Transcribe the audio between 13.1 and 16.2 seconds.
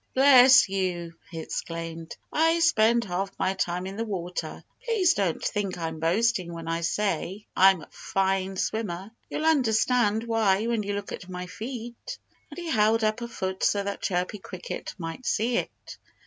a foot so that Chirpy Cricket might see it.